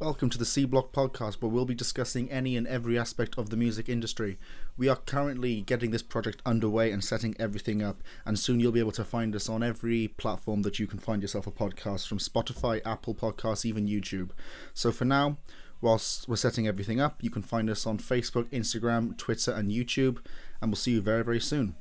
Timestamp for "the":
0.38-0.44, 3.50-3.56